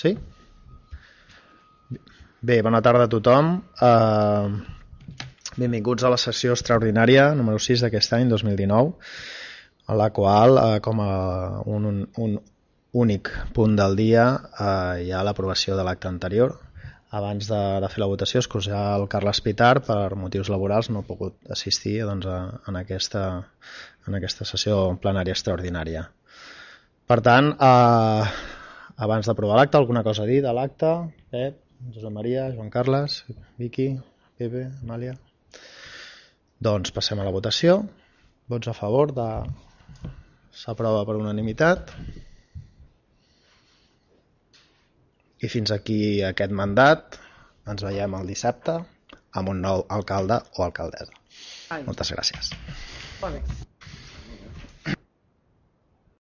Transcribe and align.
Sí? 0.00 0.14
Bé, 2.40 2.62
bona 2.64 2.80
tarda 2.80 3.04
a 3.04 3.10
tothom. 3.12 3.50
Uh, 3.84 4.48
benvinguts 5.60 6.06
a 6.06 6.12
la 6.12 6.20
sessió 6.20 6.54
extraordinària 6.56 7.26
número 7.36 7.60
6 7.60 7.84
d'aquest 7.84 8.14
any, 8.16 8.30
2019, 8.30 8.94
a 9.92 9.96
la 10.00 10.08
qual, 10.16 10.56
uh, 10.56 10.78
com 10.80 11.02
a 11.04 11.12
un, 11.68 11.84
un, 11.90 11.98
un 12.24 12.38
únic 13.04 13.28
punt 13.52 13.76
del 13.76 13.98
dia, 13.98 14.24
uh, 14.56 14.96
hi 15.02 15.12
ha 15.12 15.20
l'aprovació 15.26 15.76
de 15.76 15.84
l'acte 15.84 16.08
anterior. 16.08 16.56
Abans 17.20 17.50
de, 17.50 17.60
de 17.82 17.90
fer 17.92 18.00
la 18.00 18.08
votació, 18.08 18.40
excusar 18.40 18.80
el 18.94 19.04
Carles 19.10 19.42
Pitar 19.44 19.74
per 19.84 20.14
motius 20.16 20.48
laborals 20.48 20.88
no 20.88 21.02
ha 21.02 21.08
pogut 21.10 21.52
assistir 21.52 21.98
doncs, 22.06 22.24
a, 22.24 22.38
en, 22.70 22.78
aquesta, 22.80 23.26
en 24.08 24.16
aquesta 24.16 24.48
sessió 24.48 24.78
plenària 25.02 25.36
extraordinària. 25.36 26.06
Per 27.10 27.18
tant, 27.26 27.50
eh, 27.58 28.49
abans 29.00 29.26
d'aprovar 29.28 29.56
l'acte, 29.58 29.78
alguna 29.80 30.02
cosa 30.06 30.24
a 30.24 30.28
dir 30.28 30.40
de 30.44 30.52
l'acte? 30.56 30.90
Pep, 31.32 31.58
Josep 31.94 32.12
Maria, 32.12 32.50
Joan 32.52 32.70
Carles, 32.70 33.22
Vicky, 33.60 33.90
Pepe, 34.38 34.66
Amàlia... 34.84 35.16
Doncs 36.60 36.92
passem 36.92 37.16
a 37.16 37.24
la 37.24 37.32
votació. 37.32 37.78
Vots 38.52 38.68
a 38.68 38.74
favor 38.76 39.14
de... 39.16 39.28
S'aprova 40.60 41.06
per 41.08 41.14
unanimitat. 41.16 41.94
I 45.40 45.48
fins 45.48 45.72
aquí 45.72 46.20
aquest 46.28 46.52
mandat. 46.52 47.16
Ens 47.70 47.86
veiem 47.86 48.18
el 48.20 48.28
dissabte 48.34 48.76
amb 49.40 49.54
un 49.54 49.64
nou 49.64 49.86
alcalde 49.96 50.42
o 50.58 50.66
alcaldessa. 50.68 51.16
Ai, 51.72 51.84
Moltes 51.88 52.12
gràcies. 52.12 52.52
molt 53.22 53.38
bé. 53.40 53.69